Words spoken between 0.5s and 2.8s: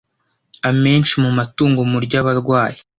Amenshi mu matungo murya aba arwaye